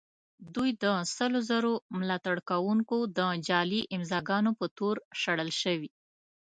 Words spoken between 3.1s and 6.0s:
د جعلي امضاء ګانو په تور شړل شوي.